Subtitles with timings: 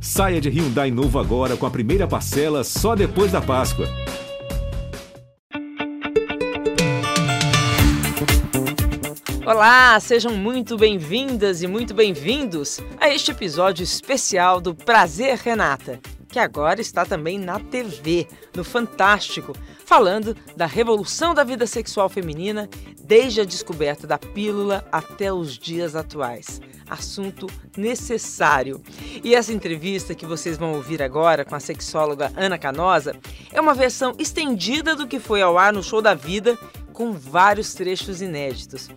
[0.00, 3.86] Saia de Hyundai novo agora com a primeira parcela só depois da Páscoa.
[9.44, 16.00] Olá, sejam muito bem-vindas e muito bem-vindos a este episódio especial do Prazer Renata,
[16.36, 19.54] que agora está também na TV, no Fantástico,
[19.86, 22.68] falando da revolução da vida sexual feminina
[23.02, 26.60] desde a descoberta da pílula até os dias atuais.
[26.90, 28.82] Assunto necessário.
[29.24, 33.16] E essa entrevista que vocês vão ouvir agora com a sexóloga Ana Canosa
[33.50, 36.58] é uma versão estendida do que foi ao ar no Show da Vida,
[36.92, 38.90] com vários trechos inéditos.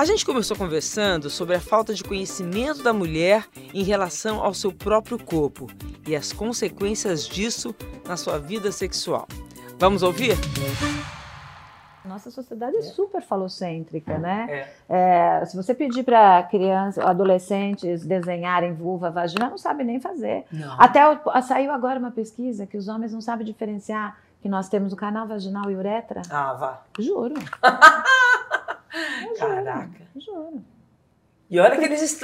[0.00, 4.72] A gente começou conversando sobre a falta de conhecimento da mulher em relação ao seu
[4.72, 5.66] próprio corpo
[6.08, 7.76] e as consequências disso
[8.08, 9.28] na sua vida sexual.
[9.78, 10.38] Vamos ouvir?
[12.02, 14.70] Nossa sociedade é super falocêntrica, né?
[14.88, 15.40] É.
[15.42, 20.46] É, se você pedir para crianças, adolescentes desenharem vulva, vagina, não sabe nem fazer.
[20.50, 20.80] Não.
[20.80, 21.02] Até
[21.42, 25.28] saiu agora uma pesquisa que os homens não sabem diferenciar que nós temos o canal
[25.28, 26.22] vaginal e uretra.
[26.30, 26.82] Ah, vá.
[26.98, 27.34] Juro.
[29.38, 30.02] Caraca.
[30.16, 30.62] Juro.
[31.50, 32.20] E olha que eles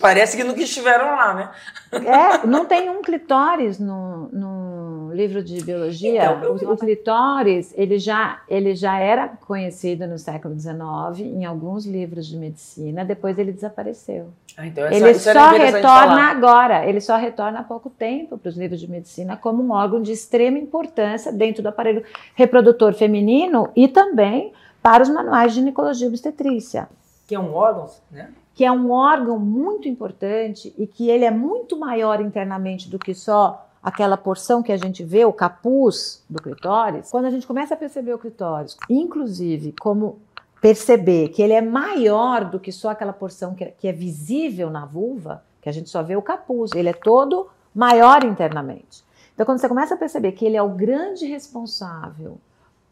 [0.00, 1.50] parece que nunca estiveram lá, né?
[1.92, 6.24] É, não tem um clitóris no, no livro de biologia.
[6.24, 11.84] Então, o, o, clitóris ele já, ele já era conhecido no século XIX em alguns
[11.84, 13.04] livros de medicina.
[13.04, 14.28] Depois ele desapareceu.
[14.56, 16.86] Ah, então ele essa, só retorna agora.
[16.86, 20.12] Ele só retorna há pouco tempo para os livros de medicina como um órgão de
[20.12, 22.02] extrema importância dentro do aparelho
[22.34, 24.50] reprodutor feminino e também
[24.82, 26.88] para os manuais de ginecologia e obstetrícia.
[27.26, 28.32] Que é um órgão, né?
[28.54, 33.14] Que é um órgão muito importante e que ele é muito maior internamente do que
[33.14, 37.10] só aquela porção que a gente vê, o capuz do clitóris.
[37.10, 40.18] Quando a gente começa a perceber o clitóris, inclusive como
[40.60, 44.70] perceber que ele é maior do que só aquela porção que é, que é visível
[44.70, 49.02] na vulva, que a gente só vê o capuz, ele é todo maior internamente.
[49.34, 52.38] Então, quando você começa a perceber que ele é o grande responsável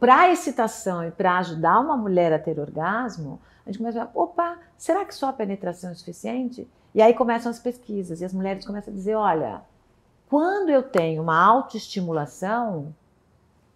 [0.00, 4.06] para a excitação e para ajudar uma mulher a ter orgasmo, a gente começa a
[4.06, 6.66] falar, opa, será que só a penetração é suficiente?
[6.94, 9.60] E aí começam as pesquisas e as mulheres começam a dizer, olha,
[10.28, 12.94] quando eu tenho uma autoestimulação,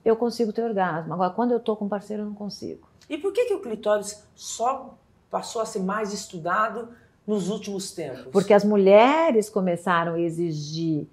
[0.02, 1.12] eu consigo ter orgasmo.
[1.12, 2.88] Agora, quando eu estou com um parceiro, eu não consigo.
[3.08, 4.94] E por que, que o clitóris só
[5.30, 6.88] passou a ser mais estudado
[7.26, 8.32] nos últimos tempos?
[8.32, 11.06] Porque as mulheres começaram a exigir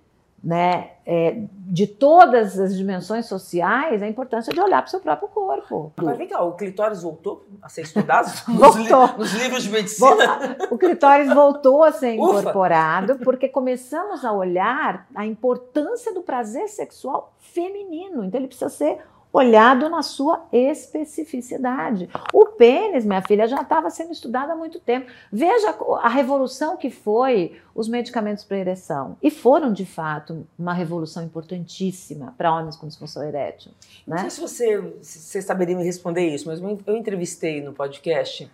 [0.43, 5.27] né, é, de todas as dimensões sociais, a importância de olhar para o seu próprio
[5.29, 5.93] corpo.
[5.97, 10.57] Mas vem cá, o clitóris voltou a ser estudado nos, li nos, livros de medicina?
[10.71, 12.39] O clitóris voltou a ser Ufa.
[12.39, 18.23] incorporado porque começamos a olhar a importância do prazer sexual feminino.
[18.23, 18.99] Então ele precisa ser
[19.33, 22.09] olhado na sua especificidade.
[22.33, 25.09] O pênis, minha filha, já estava sendo estudado há muito tempo.
[25.31, 29.17] Veja a revolução que foi os medicamentos para ereção.
[29.21, 33.71] E foram, de fato, uma revolução importantíssima para homens com disfunção erétil.
[34.05, 34.21] Né?
[34.21, 38.51] Não sei se você, se você saberia me responder isso, mas eu entrevistei no podcast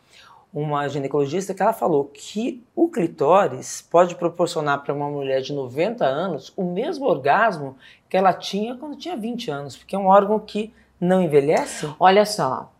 [0.57, 6.03] uma ginecologista que ela falou que o clitóris pode proporcionar para uma mulher de 90
[6.03, 7.75] anos o mesmo orgasmo
[8.09, 11.87] que ela tinha quando tinha 20 anos, porque é um órgão que não envelhece?
[11.99, 12.71] Olha só,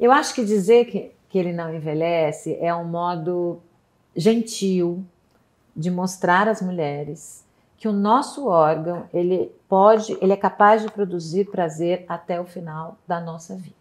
[0.00, 3.60] eu acho que dizer que, que ele não envelhece é um modo
[4.16, 5.04] gentil
[5.76, 7.44] de mostrar às mulheres
[7.76, 12.96] que o nosso órgão ele pode, ele é capaz de produzir prazer até o final
[13.06, 13.74] da nossa vida.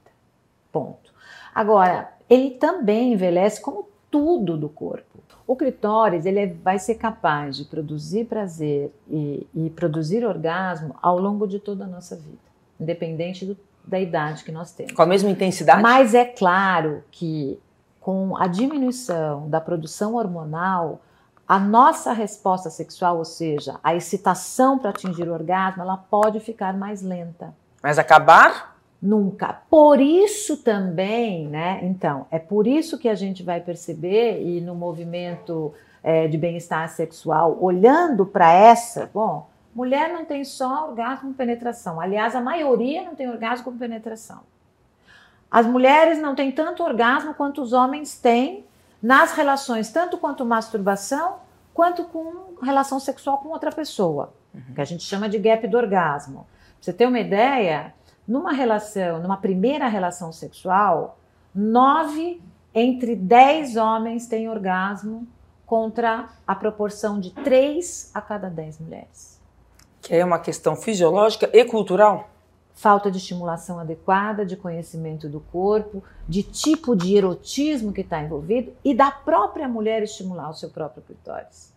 [0.73, 1.13] Ponto.
[1.53, 5.19] Agora, ele também envelhece como tudo do corpo.
[5.47, 11.19] O clitóris ele é, vai ser capaz de produzir prazer e, e, produzir orgasmo ao
[11.19, 12.37] longo de toda a nossa vida,
[12.79, 14.93] independente do, da idade que nós temos.
[14.93, 15.81] Com a mesma intensidade?
[15.81, 17.59] Mas é claro que
[18.01, 21.01] com a diminuição da produção hormonal,
[21.47, 26.73] a nossa resposta sexual, ou seja, a excitação para atingir o orgasmo, ela pode ficar
[26.73, 27.53] mais lenta.
[27.83, 28.74] Mas acabar?
[29.01, 29.61] Nunca.
[29.69, 31.79] Por isso também, né?
[31.83, 35.73] Então, é por isso que a gente vai perceber, e no movimento
[36.03, 41.99] é, de bem-estar sexual, olhando para essa, bom, mulher não tem só orgasmo com penetração.
[41.99, 44.41] Aliás, a maioria não tem orgasmo com penetração.
[45.51, 48.65] As mulheres não têm tanto orgasmo quanto os homens têm
[49.01, 51.35] nas relações, tanto quanto masturbação,
[51.73, 54.73] quanto com relação sexual com outra pessoa, uhum.
[54.73, 56.39] que a gente chama de gap do orgasmo.
[56.39, 57.93] Pra você ter uma ideia,
[58.27, 61.17] numa relação, numa primeira relação sexual,
[61.53, 62.41] nove
[62.73, 65.27] entre dez homens têm orgasmo
[65.65, 69.41] contra a proporção de três a cada dez mulheres.
[70.01, 72.29] Que é uma questão fisiológica e cultural?
[72.73, 78.73] Falta de estimulação adequada, de conhecimento do corpo, de tipo de erotismo que está envolvido
[78.83, 81.74] e da própria mulher estimular o seu próprio clitóris.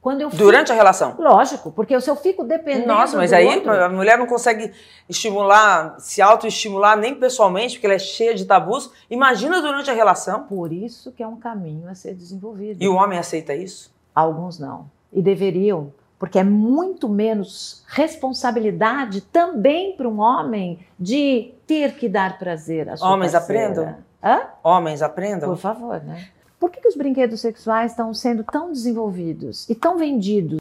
[0.00, 1.16] Quando eu Durante a relação?
[1.18, 4.72] Lógico, porque se eu fico dependendo Nossa, mas aí outro, a mulher não consegue
[5.08, 8.90] estimular, se autoestimular nem pessoalmente, porque ela é cheia de tabus.
[9.10, 10.44] Imagina durante a relação.
[10.44, 12.82] por isso que é um caminho a ser desenvolvido.
[12.82, 13.92] E o homem aceita isso?
[14.14, 14.88] Alguns não.
[15.12, 22.38] E deveriam, porque é muito menos responsabilidade também para um homem de ter que dar
[22.38, 23.70] prazer à sua Homens parceira.
[23.70, 23.96] aprendam?
[24.22, 24.42] Hã?
[24.62, 25.48] Homens aprendam?
[25.50, 26.28] Por favor, né?
[26.58, 30.60] Por que, que os brinquedos sexuais estão sendo tão desenvolvidos e tão vendidos?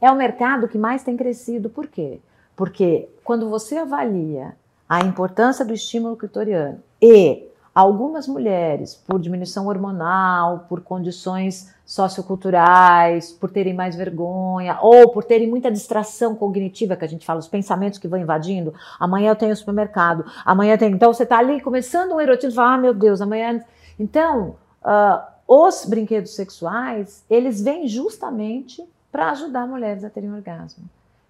[0.00, 1.70] É o mercado que mais tem crescido.
[1.70, 2.20] Por quê?
[2.54, 4.54] Porque quando você avalia
[4.88, 13.50] a importância do estímulo clitoriano e algumas mulheres, por diminuição hormonal, por condições socioculturais, por
[13.50, 17.98] terem mais vergonha, ou por terem muita distração cognitiva, que a gente fala, os pensamentos
[17.98, 18.74] que vão invadindo.
[18.98, 20.94] Amanhã eu tenho supermercado, amanhã eu tenho.
[20.94, 23.62] Então você está ali começando um erotismo, fala, ah, meu Deus, amanhã.
[23.98, 30.84] Então, ah, os brinquedos sexuais, eles vêm justamente para ajudar mulheres a terem orgasmo.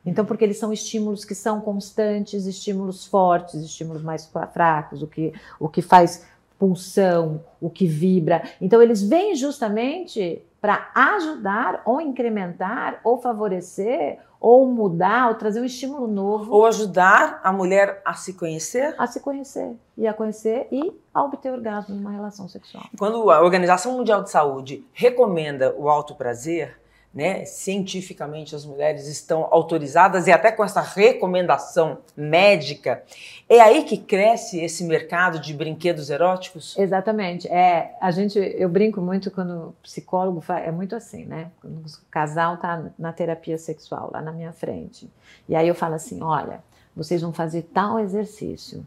[0.04, 5.06] Então, porque eles são estímulos que são constantes, estímulos fortes, estímulos mais fra- fracos, o
[5.06, 6.26] que, o que faz
[6.58, 8.42] pulsão, o que vibra.
[8.60, 15.64] Então, eles vêm justamente para ajudar ou incrementar ou favorecer ou mudar ou trazer um
[15.64, 18.94] estímulo novo Ou ajudar a mulher a se conhecer?
[18.98, 22.84] a se conhecer e a conhecer e a obter orgasmo numa relação sexual.
[22.98, 26.78] Quando a Organização Mundial de Saúde recomenda o alto prazer,
[27.18, 33.02] né, cientificamente as mulheres estão autorizadas e até com essa recomendação médica,
[33.48, 36.78] é aí que cresce esse mercado de brinquedos eróticos?
[36.78, 37.48] Exatamente.
[37.48, 41.50] É, a gente, eu brinco muito quando o psicólogo faz, é muito assim, né?
[41.60, 45.10] Quando o casal tá na terapia sexual lá na minha frente.
[45.48, 46.60] E aí eu falo assim, olha,
[46.94, 48.86] vocês vão fazer tal exercício.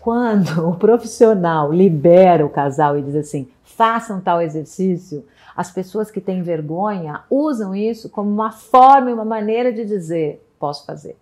[0.00, 5.24] Quando o profissional libera o casal e diz assim, façam tal exercício,
[5.56, 10.44] as pessoas que têm vergonha usam isso como uma forma e uma maneira de dizer,
[10.58, 11.16] posso fazer.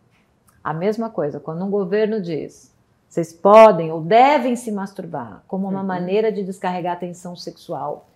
[0.62, 2.74] A mesma coisa, quando um governo diz,
[3.08, 5.86] vocês podem ou devem se masturbar como uma Uhum.
[5.86, 8.08] maneira de descarregar a tensão sexual.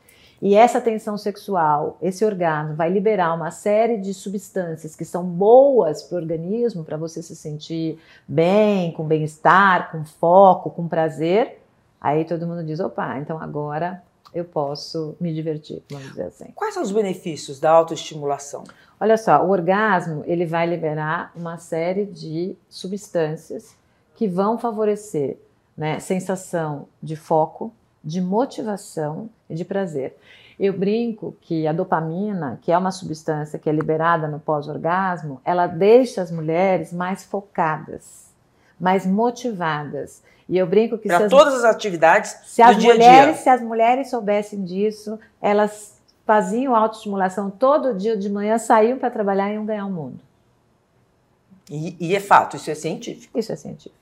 [0.43, 6.03] E essa tensão sexual, esse orgasmo, vai liberar uma série de substâncias que são boas
[6.03, 11.61] para o organismo, para você se sentir bem, com bem-estar, com foco, com prazer.
[12.01, 14.03] Aí todo mundo diz: opa, então agora
[14.35, 16.47] eu posso me divertir, vamos dizer assim.
[16.55, 18.65] Quais são os benefícios da autoestimulação?
[19.01, 23.75] Olha só, o orgasmo ele vai liberar uma série de substâncias
[24.15, 25.39] que vão favorecer
[25.77, 27.73] né, sensação de foco,
[28.05, 30.15] de motivação e de prazer.
[30.59, 35.67] Eu brinco que a dopamina, que é uma substância que é liberada no pós-orgasmo, ela
[35.67, 38.31] deixa as mulheres mais focadas,
[38.79, 40.23] mais motivadas.
[40.51, 43.35] E eu brinco que se Para as, todas as atividades se as mulheres, dia.
[43.35, 45.95] se as mulheres soubessem disso, elas
[46.27, 50.19] faziam autoestimulação todo dia de manhã, saíam para trabalhar e iam ganhar o mundo.
[51.71, 53.39] E, e é fato, isso é científico.
[53.39, 53.95] Isso é científico.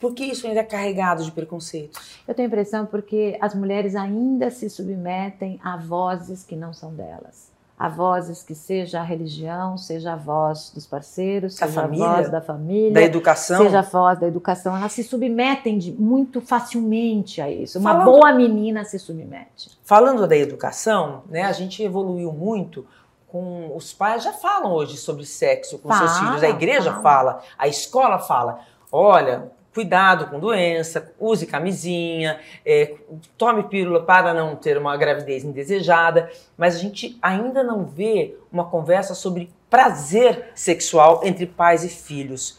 [0.00, 2.18] Por que isso ainda é carregado de preconceitos?
[2.26, 6.92] Eu tenho a impressão porque as mulheres ainda se submetem a vozes que não são
[6.92, 7.49] delas.
[7.82, 12.30] A vozes que seja a religião, seja a voz dos parceiros, seja família, a voz
[12.30, 13.62] da família, Da educação?
[13.64, 14.76] seja a voz da educação.
[14.76, 17.78] Elas se submetem de- muito facilmente a isso.
[17.78, 19.70] Uma Falando- boa menina se submete.
[19.82, 22.84] Falando da educação, né, a gente evoluiu muito
[23.26, 27.02] com os pais já falam hoje sobre sexo com seus Fala, filhos, a igreja fala.
[27.02, 28.60] fala, a escola fala.
[28.92, 32.94] Olha, cuidado com doença, use camisinha, é,
[33.38, 38.64] tome pílula para não ter uma gravidez indesejada, mas a gente ainda não vê uma
[38.64, 42.58] conversa sobre prazer sexual entre pais e filhos.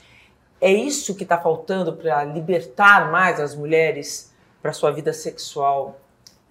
[0.59, 5.99] É isso que está faltando para libertar mais as mulheres para sua vida sexual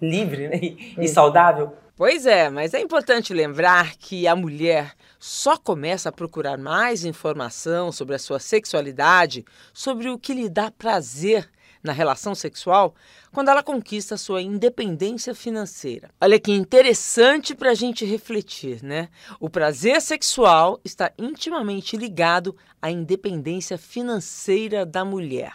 [0.01, 1.13] livre né, e, e Isso.
[1.13, 1.73] saudável?
[1.95, 7.91] Pois é, mas é importante lembrar que a mulher só começa a procurar mais informação
[7.91, 11.47] sobre a sua sexualidade, sobre o que lhe dá prazer
[11.83, 12.95] na relação sexual,
[13.31, 16.09] quando ela conquista a sua independência financeira.
[16.19, 19.09] Olha que interessante para a gente refletir, né?
[19.39, 25.53] O prazer sexual está intimamente ligado à independência financeira da mulher.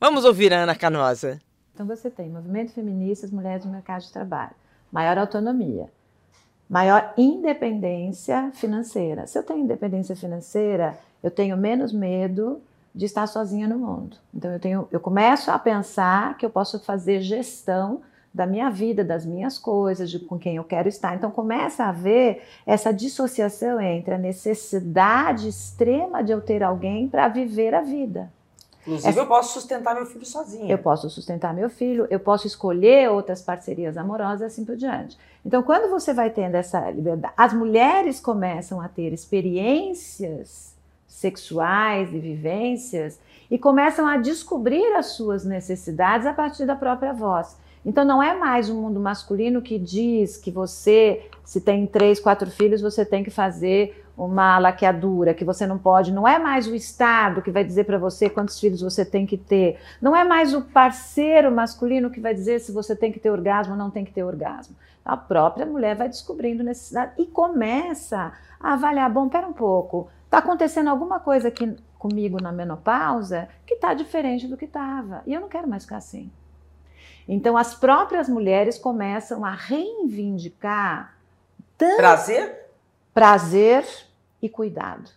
[0.00, 1.40] Vamos ouvir a Ana Canosa.
[1.74, 4.54] Então você tem movimento feminista, mulheres no mercado de trabalho,
[4.92, 5.90] maior autonomia,
[6.70, 9.26] maior independência financeira.
[9.26, 12.62] Se eu tenho independência financeira, eu tenho menos medo
[12.94, 14.16] de estar sozinha no mundo.
[14.32, 18.02] Então eu tenho, eu começo a pensar que eu posso fazer gestão
[18.32, 21.14] da minha vida, das minhas coisas, de com quem eu quero estar.
[21.16, 27.26] Então começa a haver essa dissociação entre a necessidade extrema de eu ter alguém para
[27.26, 28.32] viver a vida.
[28.86, 30.70] Inclusive, eu posso sustentar meu filho sozinha.
[30.70, 35.18] Eu posso sustentar meu filho, eu posso escolher outras parcerias amorosas e assim por diante.
[35.44, 40.74] Então, quando você vai tendo essa liberdade, as mulheres começam a ter experiências
[41.06, 43.18] sexuais e vivências
[43.50, 47.56] e começam a descobrir as suas necessidades a partir da própria voz.
[47.86, 52.50] Então, não é mais um mundo masculino que diz que você, se tem três, quatro
[52.50, 56.74] filhos, você tem que fazer uma laqueadura, que você não pode, não é mais o
[56.74, 60.54] Estado que vai dizer para você quantos filhos você tem que ter, não é mais
[60.54, 64.04] o parceiro masculino que vai dizer se você tem que ter orgasmo ou não tem
[64.04, 64.76] que ter orgasmo.
[65.04, 70.38] A própria mulher vai descobrindo necessidade e começa a avaliar, bom, pera um pouco, está
[70.38, 75.40] acontecendo alguma coisa aqui comigo na menopausa que está diferente do que estava, e eu
[75.40, 76.30] não quero mais ficar assim.
[77.26, 81.14] Então as próprias mulheres começam a reivindicar
[81.76, 82.63] tanto prazer
[83.14, 83.86] prazer
[84.42, 85.10] e cuidado.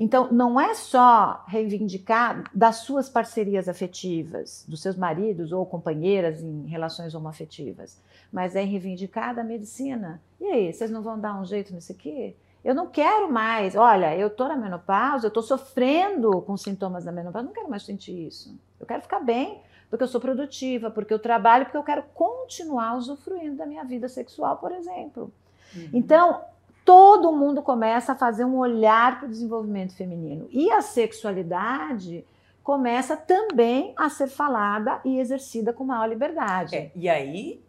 [0.00, 6.66] Então, não é só reivindicar das suas parcerias afetivas, dos seus maridos ou companheiras em
[6.66, 8.00] relações homoafetivas,
[8.32, 10.20] mas é reivindicar da medicina.
[10.40, 12.34] E aí, vocês não vão dar um jeito nisso aqui?
[12.64, 13.76] Eu não quero mais.
[13.76, 17.84] Olha, eu estou na menopausa, eu estou sofrendo com sintomas da menopausa, não quero mais
[17.84, 18.56] sentir isso.
[18.80, 19.60] Eu quero ficar bem,
[19.90, 24.08] porque eu sou produtiva, porque eu trabalho, porque eu quero continuar usufruindo da minha vida
[24.08, 25.30] sexual, por exemplo.
[25.74, 25.90] Uhum.
[25.92, 26.40] Então,
[26.84, 30.48] todo mundo começa a fazer um olhar para o desenvolvimento feminino.
[30.50, 32.24] E a sexualidade
[32.62, 36.76] começa também a ser falada e exercida com maior liberdade.
[36.76, 37.62] É, e aí,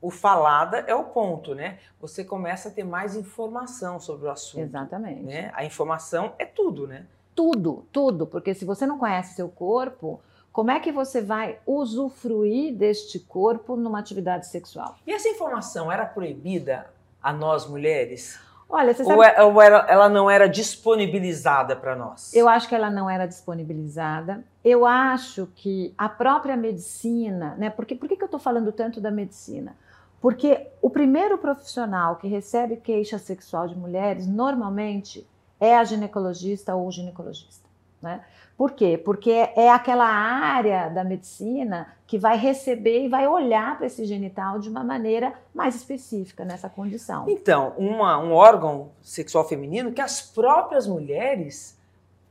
[0.00, 1.78] o falada é o ponto, né?
[2.00, 4.62] Você começa a ter mais informação sobre o assunto.
[4.62, 5.22] Exatamente.
[5.22, 5.50] Né?
[5.54, 7.06] A informação é tudo, né?
[7.34, 8.26] Tudo, tudo.
[8.26, 10.20] Porque se você não conhece seu corpo,
[10.52, 14.96] como é que você vai usufruir deste corpo numa atividade sexual?
[15.06, 16.88] E essa informação era proibida
[17.22, 18.38] a nós mulheres?
[18.68, 19.16] Olha, você sabe...
[19.16, 22.34] Ou, é, ou ela, ela não era disponibilizada para nós?
[22.34, 24.44] Eu acho que ela não era disponibilizada.
[24.64, 27.70] Eu acho que a própria medicina, né?
[27.70, 29.76] Porque, por que, que eu estou falando tanto da medicina?
[30.20, 35.26] Porque o primeiro profissional que recebe queixa sexual de mulheres, normalmente,
[35.60, 37.65] é a ginecologista ou o ginecologista.
[38.06, 38.20] Né?
[38.56, 38.96] Por quê?
[38.96, 44.60] Porque é aquela área da medicina que vai receber e vai olhar para esse genital
[44.60, 47.26] de uma maneira mais específica nessa condição.
[47.28, 51.76] Então, uma, um órgão sexual feminino que as próprias mulheres,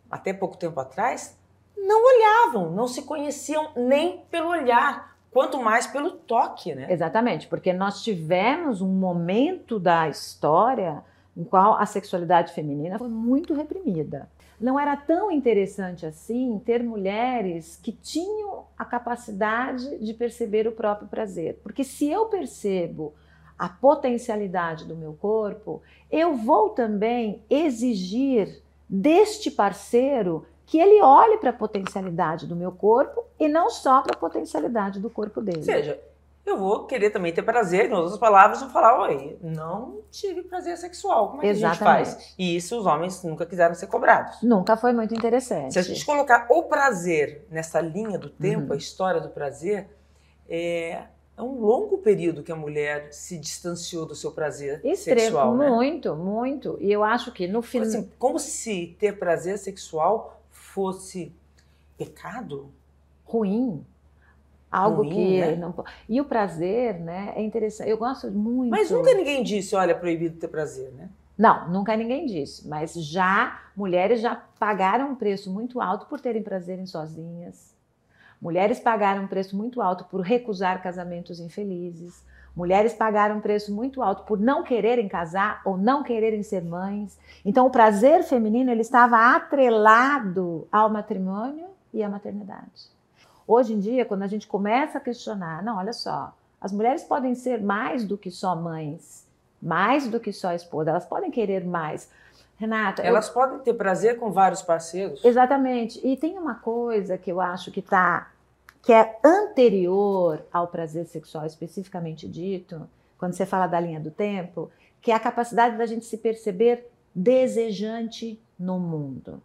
[0.09, 1.37] até pouco tempo atrás,
[1.77, 6.87] não olhavam, não se conheciam nem pelo olhar, quanto mais pelo toque, né?
[6.89, 11.03] Exatamente, porque nós tivemos um momento da história
[11.35, 17.79] em qual a sexualidade feminina foi muito reprimida não era tão interessante assim ter mulheres
[17.81, 21.59] que tinham a capacidade de perceber o próprio prazer.
[21.61, 23.13] Porque se eu percebo
[23.57, 25.81] a potencialidade do meu corpo,
[26.11, 33.23] eu vou também exigir deste parceiro que ele olhe para a potencialidade do meu corpo
[33.39, 35.59] e não só para a potencialidade do corpo dele.
[35.59, 35.99] Ou seja,
[36.45, 40.77] eu vou querer também ter prazer, em outras palavras, vou falar, oi, não tive prazer
[40.77, 41.83] sexual, como é que Exatamente.
[41.83, 42.35] a gente faz?
[42.37, 44.41] E isso os homens nunca quiseram ser cobrados.
[44.43, 45.73] Nunca foi muito interessante.
[45.73, 48.73] Se a gente colocar o prazer nessa linha do tempo, uhum.
[48.73, 49.89] a história do prazer,
[50.47, 55.57] é, é um longo período que a mulher se distanciou do seu prazer Extremo, sexual,
[55.57, 55.67] né?
[55.67, 56.77] Muito, muito.
[56.79, 57.87] E eu acho que no final...
[57.87, 61.35] Assim, como se ter prazer sexual fosse
[61.97, 62.71] pecado?
[63.23, 63.83] Ruim
[64.75, 65.55] algo Ruim, que né?
[65.55, 65.73] não
[66.07, 69.95] e o prazer né é interessante eu gosto muito mas nunca ninguém disse olha é
[69.95, 71.09] proibido ter prazer né?
[71.37, 76.41] Não nunca ninguém disse mas já mulheres já pagaram um preço muito alto por terem
[76.41, 77.75] prazer em sozinhas.
[78.41, 82.23] Mulheres pagaram um preço muito alto por recusar casamentos infelizes.
[82.55, 87.17] Mulheres pagaram um preço muito alto por não quererem casar ou não quererem ser mães.
[87.43, 92.94] Então o prazer feminino ele estava atrelado ao matrimônio e à maternidade
[93.47, 97.35] Hoje em dia, quando a gente começa a questionar, não, olha só, as mulheres podem
[97.35, 99.25] ser mais do que só mães,
[99.61, 102.09] mais do que só esposa, elas podem querer mais.
[102.57, 103.33] Renata, elas eu...
[103.33, 105.23] podem ter prazer com vários parceiros.
[105.23, 105.99] Exatamente.
[106.05, 108.31] E tem uma coisa que eu acho que tá
[108.81, 112.87] que é anterior ao prazer sexual especificamente dito,
[113.17, 114.69] quando você fala da linha do tempo,
[115.01, 119.41] que é a capacidade da gente se perceber desejante no mundo.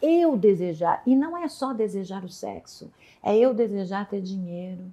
[0.00, 2.90] Eu desejar, e não é só desejar o sexo,
[3.22, 4.84] é eu desejar ter dinheiro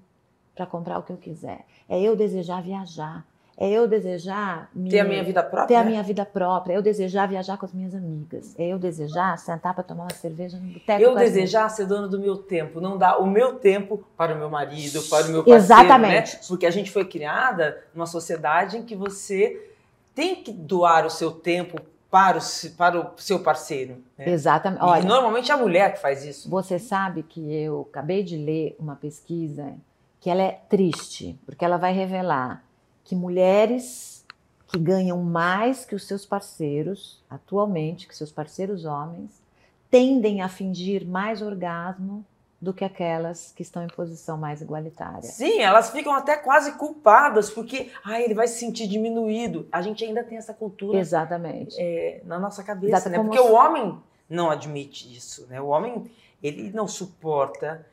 [0.56, 3.26] para comprar o que eu quiser, é eu desejar viajar,
[3.56, 6.78] é eu desejar me, ter a minha vida própria, ter a minha vida própria, é
[6.78, 10.58] eu desejar viajar com as minhas amigas, é eu desejar sentar para tomar uma cerveja
[10.58, 11.02] no boteco.
[11.02, 14.50] Eu desejar ser dono do meu tempo, não dar o meu tempo para o meu
[14.50, 15.56] marido, para o meu parceiro, né?
[15.56, 16.36] Exatamente.
[16.36, 16.42] Né?
[16.48, 19.70] Porque a gente foi criada numa sociedade em que você
[20.16, 21.80] tem que doar o seu tempo
[22.14, 22.42] para o,
[22.78, 24.04] para o seu parceiro.
[24.16, 24.30] Né?
[24.30, 24.84] Exatamente.
[24.84, 26.48] Olha, e normalmente é a mulher que faz isso.
[26.48, 29.74] Você sabe que eu acabei de ler uma pesquisa
[30.20, 32.64] que ela é triste, porque ela vai revelar
[33.04, 34.24] que mulheres
[34.68, 39.42] que ganham mais que os seus parceiros, atualmente, que seus parceiros homens,
[39.90, 42.24] tendem a fingir mais orgasmo
[42.64, 45.24] do que aquelas que estão em posição mais igualitária.
[45.24, 49.68] Sim, elas ficam até quase culpadas, porque ah, ele vai se sentir diminuído.
[49.70, 51.76] A gente ainda tem essa cultura Exatamente.
[51.78, 53.20] É, na nossa cabeça, Exato, né?
[53.20, 55.60] Porque o homem não admite isso, né?
[55.60, 56.10] O homem,
[56.42, 57.86] ele não suporta,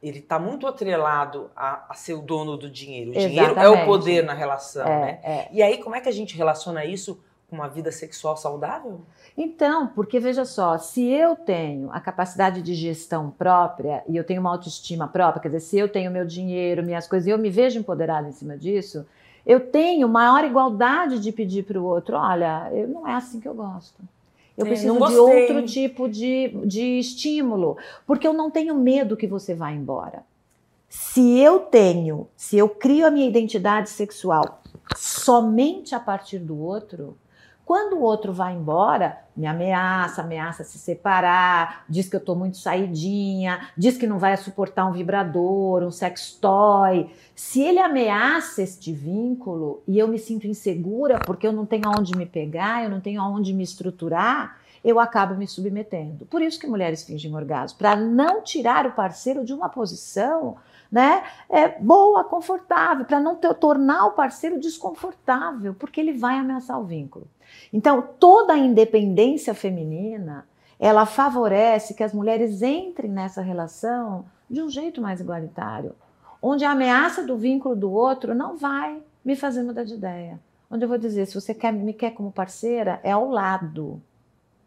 [0.00, 3.10] ele está muito atrelado a, a, ser o dono do dinheiro.
[3.10, 3.34] O Exatamente.
[3.34, 5.20] dinheiro é o poder na relação, é, né?
[5.24, 5.48] É.
[5.50, 9.00] E aí, como é que a gente relaciona isso uma vida sexual saudável?
[9.36, 14.40] Então, porque veja só, se eu tenho a capacidade de gestão própria e eu tenho
[14.40, 17.50] uma autoestima própria, quer dizer, se eu tenho meu dinheiro, minhas coisas, e eu me
[17.50, 19.06] vejo empoderada em cima disso,
[19.46, 23.48] eu tenho maior igualdade de pedir para o outro: olha, eu, não é assim que
[23.48, 24.02] eu gosto.
[24.56, 29.26] Eu é, preciso de outro tipo de, de estímulo, porque eu não tenho medo que
[29.26, 30.22] você vá embora.
[30.88, 34.62] Se eu tenho, se eu crio a minha identidade sexual
[34.96, 37.16] somente a partir do outro,
[37.68, 42.56] quando o outro vai embora, me ameaça, ameaça se separar, diz que eu estou muito
[42.56, 47.10] saidinha, diz que não vai suportar um vibrador, um sex toy.
[47.36, 52.16] Se ele ameaça este vínculo e eu me sinto insegura porque eu não tenho aonde
[52.16, 56.24] me pegar, eu não tenho aonde me estruturar, eu acabo me submetendo.
[56.24, 60.56] Por isso que mulheres fingem orgasmo, para não tirar o parceiro de uma posição
[60.90, 66.80] né, é, boa, confortável, para não ter, tornar o parceiro desconfortável, porque ele vai ameaçar
[66.80, 67.28] o vínculo.
[67.72, 70.46] Então, toda a independência feminina,
[70.78, 75.94] ela favorece que as mulheres entrem nessa relação de um jeito mais igualitário,
[76.40, 80.40] onde a ameaça do vínculo do outro não vai me fazer mudar de ideia.
[80.70, 84.00] Onde eu vou dizer, se você quer, me quer como parceira, é ao lado,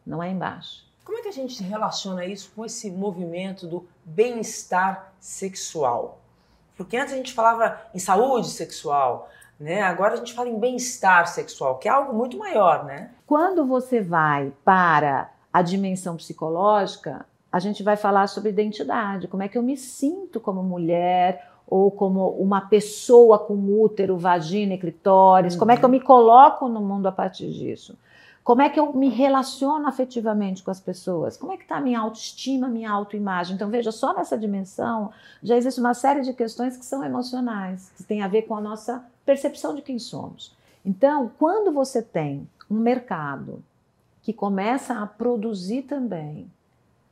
[0.06, 0.86] não é embaixo.
[1.04, 6.20] Como é que a gente relaciona isso com esse movimento do bem-estar sexual?
[6.76, 9.30] Porque antes a gente falava em saúde sexual,
[9.62, 9.84] né?
[9.84, 13.12] Agora a gente fala em bem-estar sexual, que é algo muito maior, né?
[13.28, 19.48] Quando você vai para a dimensão psicológica, a gente vai falar sobre identidade, como é
[19.48, 25.54] que eu me sinto como mulher ou como uma pessoa com útero, vagina e clitóris,
[25.54, 25.60] uhum.
[25.60, 27.98] como é que eu me coloco no mundo a partir disso.
[28.44, 31.38] Como é que eu me relaciono afetivamente com as pessoas?
[31.38, 33.56] Como é que está a minha autoestima, minha autoimagem?
[33.56, 35.12] Então, veja, só nessa dimensão
[35.44, 38.62] já existe uma série de questões que são emocionais, que tem a ver com a
[38.62, 40.56] nossa percepção de quem somos.
[40.86, 43.64] Então, quando você tem um mercado
[44.22, 46.52] que começa a produzir também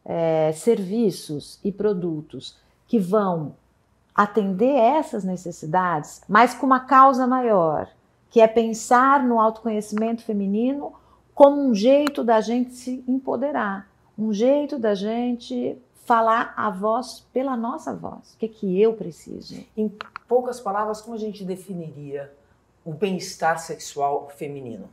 [0.06, 3.56] é, serviços e produtos que vão
[4.14, 7.90] atender essas necessidades, mas com uma causa maior,
[8.30, 10.94] que é pensar no autoconhecimento feminino
[11.34, 15.78] como um jeito da gente se empoderar, um jeito da gente
[16.10, 18.34] falar a voz pela nossa voz.
[18.34, 19.64] O que, é que eu preciso?
[19.78, 19.88] Em
[20.28, 22.34] poucas palavras, como a gente definiria
[22.84, 24.90] o bem-estar sexual feminino?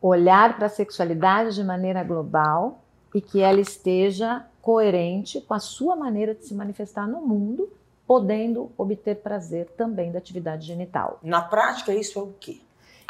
[0.00, 2.80] Olhar para a sexualidade de maneira global
[3.14, 7.70] e que ela esteja coerente com a sua maneira de se manifestar no mundo,
[8.06, 11.18] podendo obter prazer também da atividade genital.
[11.22, 12.62] Na prática, isso é o quê?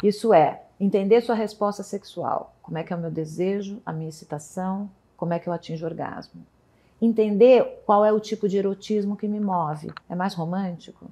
[0.03, 2.53] Isso é entender sua resposta sexual.
[2.61, 5.85] Como é que é o meu desejo, a minha excitação, como é que eu atinjo
[5.85, 6.45] o orgasmo.
[7.01, 9.91] Entender qual é o tipo de erotismo que me move.
[10.09, 11.07] É mais romântico?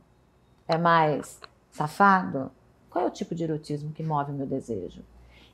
[0.67, 1.39] É mais
[1.71, 2.51] safado?
[2.89, 5.01] Qual é o tipo de erotismo que move o meu desejo?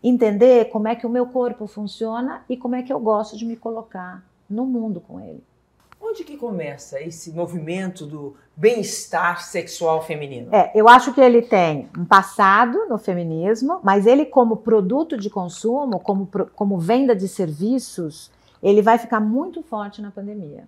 [0.04, 3.46] Entender como é que o meu corpo funciona e como é que eu gosto de
[3.46, 5.44] me colocar no mundo com ele.
[6.02, 10.54] Onde que começa esse movimento do bem-estar sexual feminino?
[10.56, 15.30] É, eu acho que ele tem um passado no feminismo, mas ele como produto de
[15.30, 20.68] consumo, como, como venda de serviços, ele vai ficar muito forte na pandemia.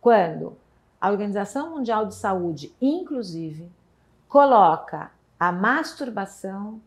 [0.00, 0.56] Quando
[1.00, 3.70] a Organização Mundial de Saúde, inclusive,
[4.28, 6.80] coloca a masturbação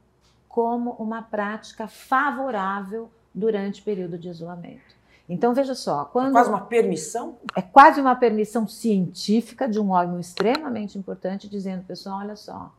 [0.48, 4.96] como uma prática favorável durante o período de isolamento.
[5.28, 9.80] Então veja só, é quando é quase uma permissão, é quase uma permissão científica de
[9.80, 12.72] um órgão extremamente importante dizendo, pessoal, olha só,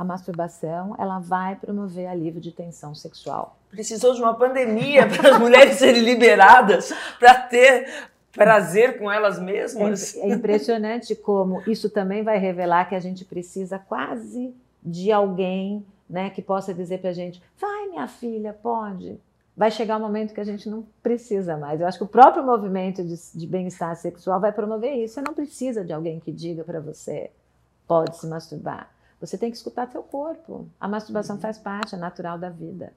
[0.00, 3.58] a masturbação ela vai promover alívio de tensão sexual.
[3.68, 10.16] Precisou de uma pandemia para as mulheres serem liberadas para ter prazer com elas mesmas.
[10.16, 15.84] É, é impressionante como isso também vai revelar que a gente precisa quase de alguém,
[16.08, 19.20] né, que possa dizer para a gente, vai minha filha, pode
[19.54, 21.82] vai chegar um momento que a gente não precisa mais.
[21.82, 25.14] Eu acho que o próprio movimento de, de bem-estar sexual vai promover isso.
[25.14, 27.30] Você não precisa de alguém que diga para você,
[27.86, 28.88] pode se masturbar.
[29.20, 30.68] Você tem que escutar seu corpo.
[30.80, 31.42] A masturbação uhum.
[31.42, 32.92] faz parte, é natural da vida.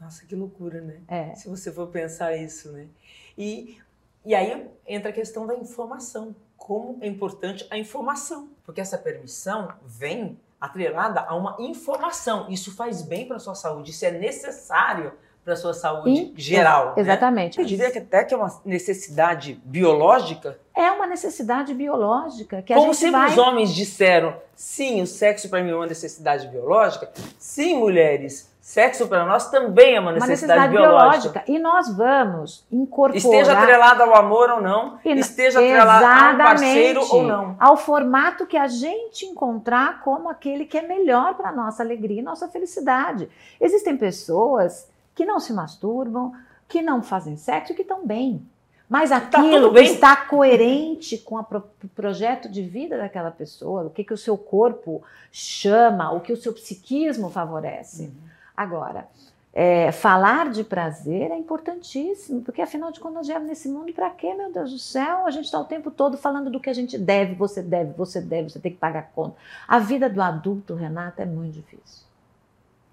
[0.00, 1.00] Nossa, que loucura, né?
[1.06, 1.34] É.
[1.34, 2.88] Se você for pensar isso, né?
[3.36, 3.78] E,
[4.24, 6.34] e aí entra a questão da informação.
[6.56, 8.48] Como é importante a informação.
[8.64, 12.50] Porque essa permissão vem atrelada a uma informação.
[12.50, 15.12] Isso faz bem para a sua saúde, isso é necessário
[15.50, 16.94] para a sua saúde e, geral.
[16.96, 17.02] Né?
[17.02, 17.58] Exatamente.
[17.58, 17.64] Né?
[17.64, 20.58] Eu diria que até que é uma necessidade biológica.
[20.74, 22.62] É uma necessidade biológica.
[22.62, 23.30] Que Como sempre vai...
[23.30, 27.10] os homens disseram, sim, o sexo para mim é uma necessidade biológica.
[27.38, 31.44] Sim, mulheres, Sexo para nós também é uma necessidade, uma necessidade biológica.
[31.44, 31.44] biológica.
[31.48, 33.16] E nós vamos incorporar.
[33.16, 37.56] Esteja atrelado ao amor ou não, e, esteja atrelado ao parceiro ou não.
[37.58, 42.20] Ao formato que a gente encontrar como aquele que é melhor para a nossa alegria
[42.20, 43.28] e nossa felicidade.
[43.60, 46.32] Existem pessoas que não se masturbam,
[46.68, 48.46] que não fazem sexo e que estão bem.
[48.88, 51.62] Mas tá aquilo tá está coerente com o pro
[51.94, 56.36] projeto de vida daquela pessoa, o que, que o seu corpo chama, o que o
[56.36, 58.06] seu psiquismo favorece.
[58.06, 58.12] Uhum.
[58.56, 59.06] Agora,
[59.52, 64.34] é, falar de prazer é importantíssimo, porque afinal de contas nós nesse mundo para quê,
[64.34, 65.26] meu Deus do céu?
[65.26, 68.20] A gente está o tempo todo falando do que a gente deve, você deve, você
[68.20, 69.36] deve, você tem que pagar conta.
[69.68, 72.04] A vida do adulto, Renata, é muito difícil.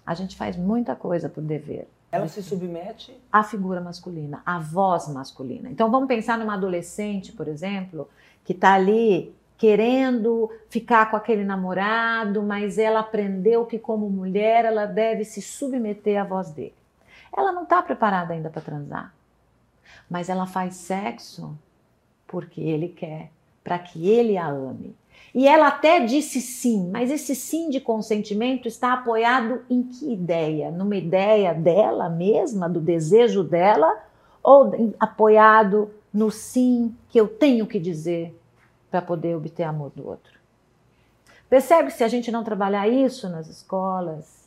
[0.06, 1.88] A gente faz muita coisa por dever.
[2.10, 5.68] Ela se submete à figura masculina, à voz masculina.
[5.70, 8.08] Então vamos pensar numa adolescente, por exemplo,
[8.44, 14.86] que está ali querendo ficar com aquele namorado, mas ela aprendeu que, como mulher, ela
[14.86, 16.74] deve se submeter à voz dele.
[17.36, 19.12] Ela não está preparada ainda para transar,
[20.08, 21.58] mas ela faz sexo
[22.26, 23.30] porque ele quer,
[23.64, 24.94] para que ele a ame.
[25.34, 30.70] E ela até disse sim, mas esse sim de consentimento está apoiado em que ideia?
[30.70, 33.94] Numa ideia dela mesma, do desejo dela,
[34.42, 38.34] ou apoiado no sim que eu tenho que dizer
[38.90, 40.38] para poder obter amor do outro.
[41.48, 44.37] Percebe que se a gente não trabalhar isso nas escolas,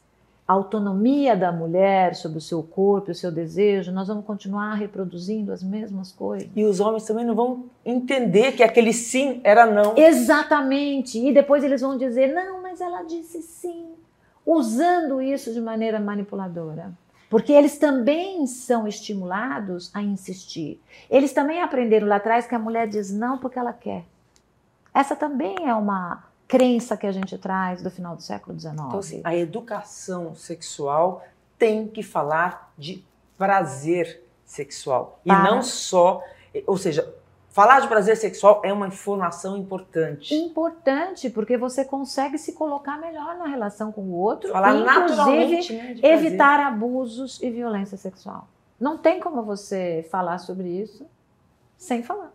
[0.51, 5.49] a autonomia da mulher sobre o seu corpo, o seu desejo, nós vamos continuar reproduzindo
[5.53, 6.49] as mesmas coisas.
[6.53, 9.97] E os homens também não vão entender que aquele sim era não.
[9.97, 11.17] Exatamente.
[11.17, 13.91] E depois eles vão dizer: não, mas ela disse sim.
[14.45, 16.91] Usando isso de maneira manipuladora.
[17.29, 20.81] Porque eles também são estimulados a insistir.
[21.09, 24.03] Eles também aprenderam lá atrás que a mulher diz não porque ela quer.
[24.93, 28.73] Essa também é uma crença que a gente traz do final do século XIX.
[28.73, 31.23] Então, assim, a educação sexual
[31.57, 33.05] tem que falar de
[33.37, 35.39] prazer sexual Para.
[35.39, 36.21] e não só,
[36.67, 37.09] ou seja,
[37.51, 40.35] falar de prazer sexual é uma informação importante.
[40.35, 45.73] Importante, porque você consegue se colocar melhor na relação com o outro, falar e, inclusive
[45.73, 48.45] né, evitar abusos e violência sexual.
[48.77, 51.05] Não tem como você falar sobre isso
[51.77, 52.33] sem falar.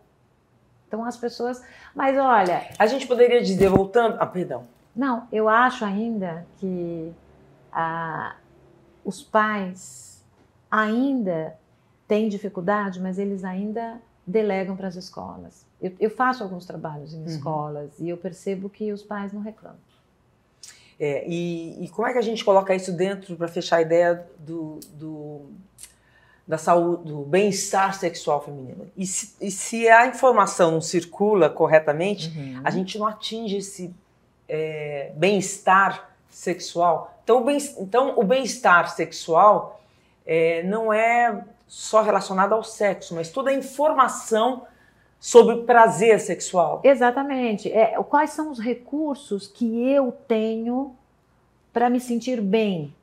[0.87, 1.61] Então as pessoas.
[1.93, 2.69] Mas olha.
[2.79, 4.17] A gente poderia dizer, voltando.
[4.19, 4.63] Ah, perdão.
[4.95, 7.13] Não, eu acho ainda que
[7.71, 8.35] ah,
[9.05, 10.23] os pais
[10.71, 11.55] ainda
[12.07, 15.65] têm dificuldade, mas eles ainda delegam para as escolas.
[15.81, 17.25] Eu, eu, faço alguns trabalhos em uhum.
[17.25, 19.79] escolas e eu percebo que os pais não reclamam.
[20.99, 24.27] É, e, e, como é que a gente coloca isso dentro para fechar a ideia
[24.39, 25.51] do, do
[26.47, 28.89] da saúde, do bem-estar sexual feminino.
[28.95, 32.61] E se, e se, a informação não circula corretamente, uhum.
[32.63, 33.93] a gente não atinge esse
[34.47, 37.19] é, bem-estar sexual.
[37.23, 39.81] Então, o bem, então, bem-estar sexual
[40.25, 44.65] é, não é só relacionado ao sexo, mas toda a informação
[45.19, 46.79] sobre prazer sexual.
[46.83, 47.69] Exatamente.
[47.71, 50.95] É, quais são os recursos que eu tenho
[51.73, 52.93] para me sentir bem?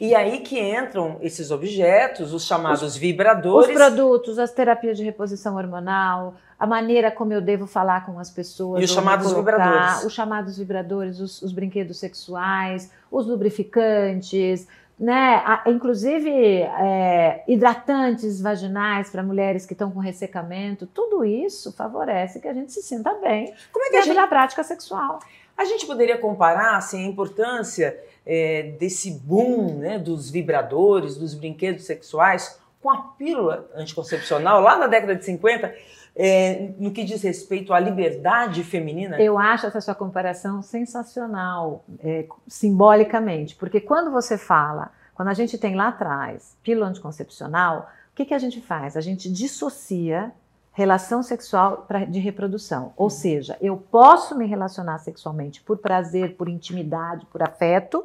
[0.00, 3.68] E aí que entram esses objetos, os chamados os, vibradores.
[3.68, 8.30] Os produtos, as terapias de reposição hormonal, a maneira como eu devo falar com as
[8.30, 8.80] pessoas.
[8.80, 10.04] E os chamados colocar, vibradores.
[10.04, 14.66] Os chamados vibradores, os, os brinquedos sexuais, os lubrificantes,
[14.98, 15.42] né?
[15.66, 20.86] inclusive é, hidratantes vaginais para mulheres que estão com ressecamento.
[20.86, 24.28] Tudo isso favorece que a gente se sinta bem como é que a gente...
[24.28, 25.18] prática sexual.
[25.56, 31.84] A gente poderia comparar assim, a importância é, desse boom né, dos vibradores, dos brinquedos
[31.84, 35.74] sexuais, com a pílula anticoncepcional lá na década de 50,
[36.16, 39.20] é, no que diz respeito à liberdade feminina?
[39.20, 45.56] Eu acho essa sua comparação sensacional, é, simbolicamente, porque quando você fala, quando a gente
[45.58, 48.96] tem lá atrás pílula anticoncepcional, o que, que a gente faz?
[48.96, 50.32] A gente dissocia
[50.74, 52.92] relação sexual pra, de reprodução.
[52.96, 53.10] Ou uhum.
[53.10, 58.04] seja, eu posso me relacionar sexualmente por prazer, por intimidade, por afeto,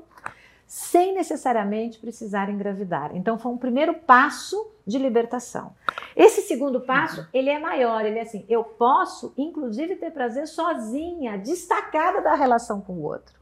[0.70, 3.16] sem necessariamente precisar engravidar.
[3.16, 5.74] Então foi um primeiro passo de libertação.
[6.16, 11.40] Esse segundo passo, ele é maior, ele é assim, eu posso inclusive ter prazer sozinha,
[11.40, 13.40] destacada da relação com o outro.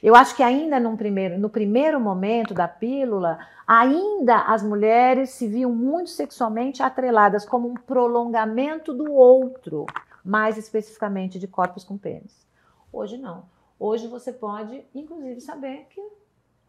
[0.00, 5.72] Eu acho que ainda primeiro, no primeiro momento da pílula, ainda as mulheres se viam
[5.72, 9.86] muito sexualmente atreladas como um prolongamento do outro,
[10.24, 12.46] mais especificamente de corpos com pênis.
[12.92, 13.44] Hoje não.
[13.76, 16.00] Hoje você pode, inclusive, saber que,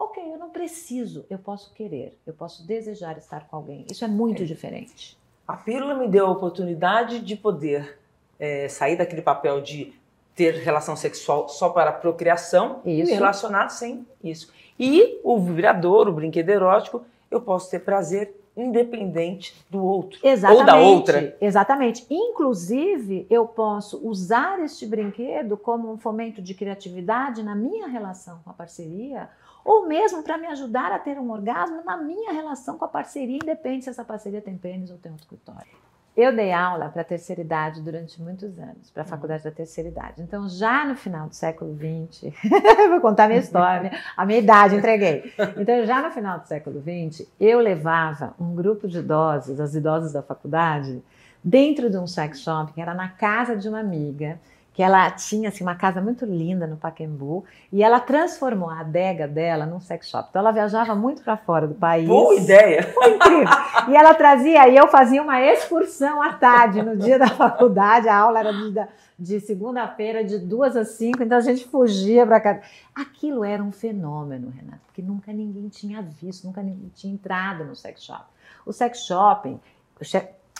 [0.03, 3.85] ok, eu não preciso, eu posso querer, eu posso desejar estar com alguém.
[3.89, 4.45] Isso é muito é.
[4.45, 5.17] diferente.
[5.47, 7.99] A pílula me deu a oportunidade de poder
[8.39, 9.93] é, sair daquele papel de
[10.35, 13.11] ter relação sexual só para procriação isso.
[13.11, 14.51] e relacionar sem isso.
[14.79, 20.65] E o vibrador, o brinquedo erótico, eu posso ter prazer independente do outro exatamente, ou
[20.65, 21.37] da outra.
[21.39, 22.05] Exatamente.
[22.09, 28.49] Inclusive, eu posso usar este brinquedo como um fomento de criatividade na minha relação com
[28.49, 29.29] a parceria,
[29.63, 33.39] ou mesmo para me ajudar a ter um orgasmo na minha relação com a parceria,
[33.41, 35.81] independente se essa parceria tem pênis ou tem outro escritório.
[36.15, 39.09] Eu dei aula para a terceira idade durante muitos anos, para a uhum.
[39.09, 40.21] faculdade da terceira idade.
[40.21, 42.33] Então, já no final do século XX,
[42.89, 45.33] vou contar a minha história, a minha idade, entreguei.
[45.57, 50.11] Então, já no final do século XX, eu levava um grupo de idosos, as idosas
[50.11, 51.01] da faculdade,
[51.41, 54.37] dentro de um sex shop, que era na casa de uma amiga,
[54.73, 59.27] que ela tinha assim, uma casa muito linda no Paquembu e ela transformou a adega
[59.27, 60.27] dela num sex shop.
[60.29, 62.07] Então ela viajava muito para fora do país.
[62.07, 62.83] Boa ideia!
[62.93, 63.47] Foi incrível.
[63.89, 68.15] E ela trazia, e eu fazia uma excursão à tarde, no dia da faculdade, a
[68.15, 68.73] aula era de,
[69.19, 72.61] de segunda-feira, de duas às cinco, então a gente fugia para casa.
[72.95, 77.75] Aquilo era um fenômeno, Renato, porque nunca ninguém tinha visto, nunca ninguém tinha entrado no
[77.75, 78.23] sex shop.
[78.65, 79.59] O sex shopping,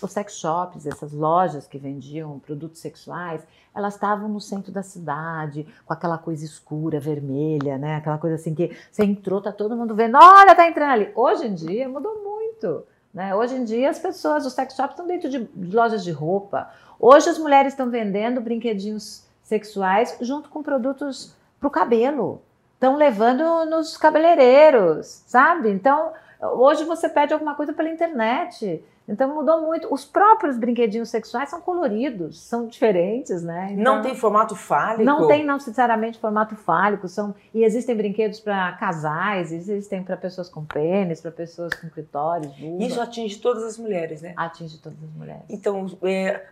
[0.06, 3.42] os sex shops, essas lojas que vendiam produtos sexuais,
[3.74, 7.96] elas estavam no centro da cidade, com aquela coisa escura, vermelha, né?
[7.96, 11.12] Aquela coisa assim que você entrou, tá todo mundo vendo, olha, tá entrando ali.
[11.16, 12.84] Hoje em dia mudou muito.
[13.14, 13.36] Né?
[13.36, 16.70] Hoje em dia as pessoas, os sex shops estão dentro de lojas de roupa.
[17.00, 22.42] Hoje as mulheres estão vendendo brinquedinhos sexuais junto com produtos para o cabelo.
[22.74, 25.70] Estão levando nos cabeleireiros, sabe?
[25.70, 28.84] Então, hoje você pede alguma coisa pela internet.
[29.08, 29.94] Então mudou muito.
[29.94, 33.70] Os próprios brinquedinhos sexuais são coloridos, são diferentes, né?
[33.72, 35.04] Então, não tem formato fálico?
[35.04, 37.08] Não tem não necessariamente formato fálico.
[37.08, 42.52] São, e existem brinquedos para casais, existem para pessoas com pênis, para pessoas com clitóris.
[42.58, 42.84] Vulva.
[42.84, 44.34] Isso atinge todas as mulheres, né?
[44.38, 45.44] Atinge todas as mulheres.
[45.50, 46.46] Então, é,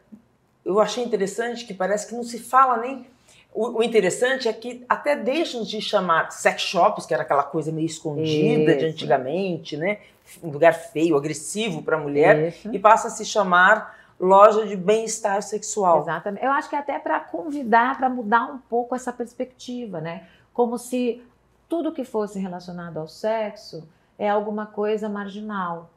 [0.66, 3.08] eu achei interessante que parece que não se fala nem
[3.54, 7.88] o, interessante é que até deixam de chamar sex shops, que era aquela coisa meio
[7.88, 8.80] escondida Isso.
[8.80, 10.00] de antigamente, né?
[10.44, 12.70] um lugar feio, agressivo para a mulher, Isso.
[12.72, 16.02] e passa a se chamar loja de bem-estar sexual.
[16.02, 16.44] Exatamente.
[16.44, 20.28] Eu acho que até para convidar, para mudar um pouco essa perspectiva, né?
[20.54, 21.24] Como se
[21.68, 25.90] tudo que fosse relacionado ao sexo é alguma coisa marginal,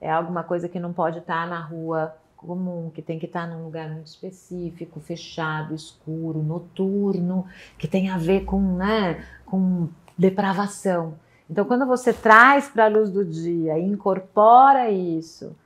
[0.00, 3.64] é alguma coisa que não pode estar na rua comum, que tem que estar num
[3.64, 7.46] lugar muito específico, fechado, escuro, noturno,
[7.78, 11.14] que tem a ver com, né, com depravação.
[11.48, 15.56] Então, quando você traz para a luz do dia e incorpora isso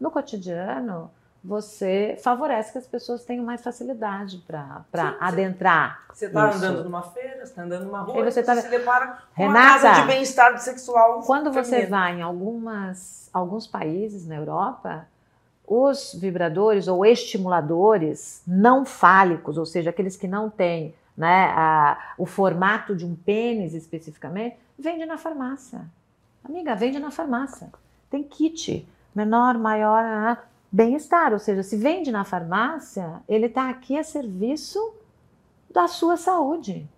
[0.00, 1.10] no cotidiano,
[1.42, 4.84] você favorece que as pessoas tenham mais facilidade para
[5.20, 6.02] adentrar.
[6.12, 8.54] Você está andando numa feira, você está andando numa rua, e você, tá...
[8.54, 11.22] você se depara com Renata, uma casa de bem-estar sexual.
[11.22, 11.64] Quando feminino.
[11.64, 15.06] você vai em algumas, alguns países na Europa,
[15.68, 22.24] os vibradores ou estimuladores não fálicos, ou seja, aqueles que não têm né, a, o
[22.24, 25.84] formato de um pênis especificamente, vende na farmácia.
[26.42, 27.68] Amiga, vende na farmácia.
[28.08, 30.38] Tem kit, menor, maior, né,
[30.70, 31.32] bem-estar.
[31.32, 34.94] Ou seja, se vende na farmácia, ele está aqui a serviço
[35.70, 36.88] da sua saúde.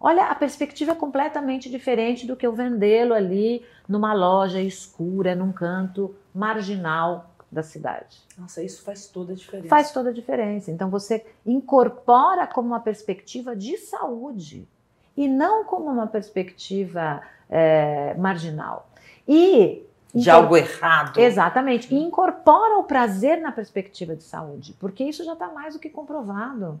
[0.00, 5.52] Olha, a perspectiva é completamente diferente do que eu vendê-lo ali numa loja escura, num
[5.52, 8.18] canto marginal da cidade.
[8.38, 9.68] Nossa, isso faz toda a diferença.
[9.68, 10.70] Faz toda a diferença.
[10.70, 14.66] Então você incorpora como uma perspectiva de saúde
[15.14, 18.88] e não como uma perspectiva é, marginal.
[19.28, 21.18] E de algo errado.
[21.18, 21.94] Exatamente.
[21.94, 25.90] E incorpora o prazer na perspectiva de saúde, porque isso já está mais do que
[25.90, 26.80] comprovado.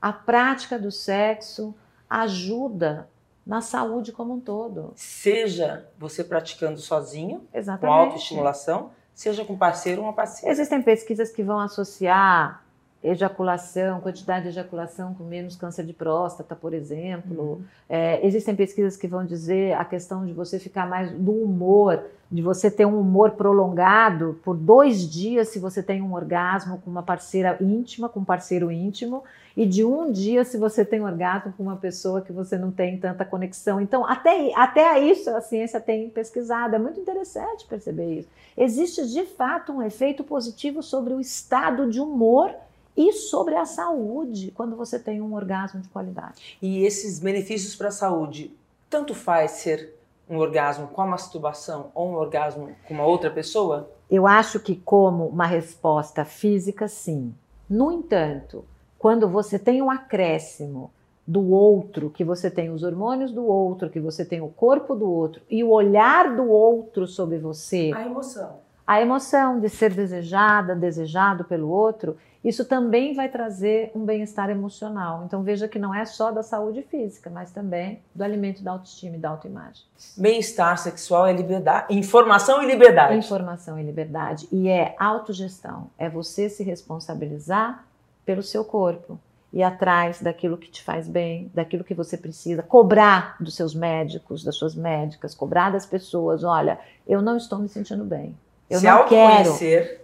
[0.00, 1.74] A prática do sexo
[2.10, 3.08] ajuda
[3.46, 4.92] na saúde como um todo.
[4.94, 7.86] Seja você praticando sozinho, Exatamente.
[7.86, 10.52] com autoestimulação, seja com parceiro ou uma parceira.
[10.52, 12.62] Existem pesquisas que vão associar
[13.02, 17.42] ejaculação, quantidade de ejaculação com menos câncer de próstata, por exemplo.
[17.42, 17.62] Uhum.
[17.88, 22.00] É, existem pesquisas que vão dizer a questão de você ficar mais do humor,
[22.30, 26.90] de você ter um humor prolongado por dois dias se você tem um orgasmo com
[26.90, 29.24] uma parceira íntima, com um parceiro íntimo,
[29.56, 32.70] e de um dia se você tem um orgasmo com uma pessoa que você não
[32.70, 33.80] tem tanta conexão.
[33.80, 36.76] Então, até, até isso a ciência tem pesquisado.
[36.76, 38.28] É muito interessante perceber isso.
[38.60, 42.52] Existe de fato um efeito positivo sobre o estado de humor
[42.96, 46.58] e sobre a saúde quando você tem um orgasmo de qualidade.
[46.60, 48.52] E esses benefícios para a saúde,
[48.90, 49.94] tanto faz ser
[50.28, 53.88] um orgasmo com a masturbação ou um orgasmo com uma outra pessoa?
[54.10, 57.32] Eu acho que como uma resposta física, sim.
[57.70, 58.64] No entanto,
[58.98, 60.90] quando você tem um acréscimo
[61.28, 65.06] do outro, que você tem os hormônios do outro, que você tem o corpo do
[65.06, 67.92] outro e o olhar do outro sobre você.
[67.94, 68.60] A emoção.
[68.86, 75.24] A emoção de ser desejada, desejado pelo outro, isso também vai trazer um bem-estar emocional.
[75.26, 79.16] Então veja que não é só da saúde física, mas também do alimento da autoestima
[79.16, 79.84] e da autoimagem.
[80.16, 83.18] Bem-estar sexual é liberdade, informação e liberdade.
[83.18, 84.48] Informação e liberdade.
[84.50, 85.90] E é autogestão.
[85.98, 87.84] É você se responsabilizar
[88.24, 89.20] pelo seu corpo
[89.58, 94.44] ir atrás daquilo que te faz bem, daquilo que você precisa, cobrar dos seus médicos,
[94.44, 98.36] das suas médicas, cobrar das pessoas, olha, eu não estou me sentindo bem.
[98.70, 99.50] Eu Se não quero,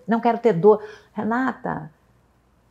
[0.09, 0.83] não quero ter dor.
[1.13, 1.91] Renata,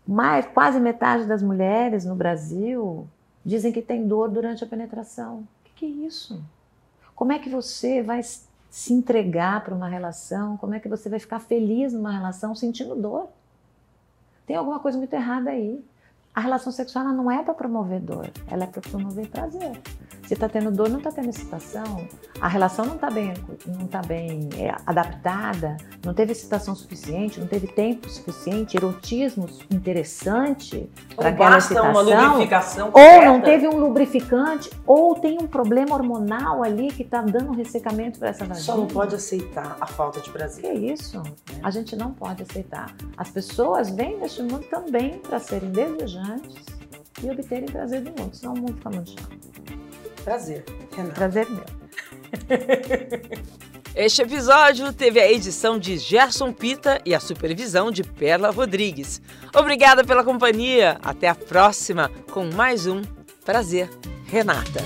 [0.05, 3.07] mais quase metade das mulheres no Brasil
[3.45, 5.37] dizem que tem dor durante a penetração.
[5.37, 6.43] O que, que é isso?
[7.15, 10.57] Como é que você vai se entregar para uma relação?
[10.57, 13.29] Como é que você vai ficar feliz numa relação sentindo dor?
[14.45, 15.81] Tem alguma coisa muito errada aí.
[16.35, 19.79] A relação sexual não é para promover dor, ela é para promover prazer.
[20.33, 22.07] Se está tendo dor, não está tendo excitação.
[22.41, 23.35] A relação não está bem,
[23.67, 30.89] não tá bem é, adaptada, não teve excitação suficiente, não teve tempo suficiente, erotismo interessante
[31.15, 31.91] para aquela excitação.
[31.91, 37.21] Uma lubrificação ou não teve um lubrificante, ou tem um problema hormonal ali que está
[37.21, 38.65] dando um ressecamento para essa vagina.
[38.65, 40.63] Só não pode aceitar a falta de prazer.
[40.63, 41.21] Que isso?
[41.61, 42.91] A gente não pode aceitar.
[43.15, 46.65] As pessoas vêm neste mundo também para serem desejantes
[47.21, 49.82] e obterem prazer do mundo, senão o mundo fica muito chato.
[50.23, 50.63] Prazer,
[50.95, 51.15] Renata.
[51.15, 51.63] Prazer meu.
[53.95, 59.21] Este episódio teve a edição de Gerson Pita e a supervisão de Perla Rodrigues.
[59.55, 60.97] Obrigada pela companhia.
[61.03, 63.03] Até a próxima com mais um
[63.45, 63.87] Prazer,
[64.25, 64.81] Renata.